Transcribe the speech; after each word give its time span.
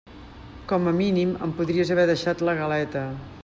Com 0.71 0.89
a 0.91 0.93
mínim 1.01 1.35
em 1.49 1.53
podries 1.59 1.91
haver 1.97 2.09
deixat 2.13 2.43
la 2.51 2.57
galeta. 2.65 3.09